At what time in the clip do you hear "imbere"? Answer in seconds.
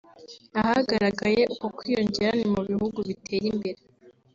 3.53-3.79